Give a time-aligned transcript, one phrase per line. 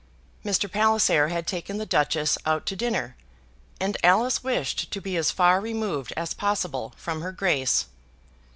[0.43, 0.67] Mr.
[0.67, 3.15] Palliser had taken the Duchess out to dinner,
[3.79, 7.85] and Alice wished to be as far removed as possible from her Grace.